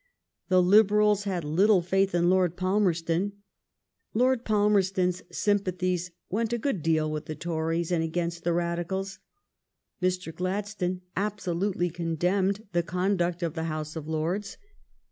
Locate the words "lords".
14.07-14.57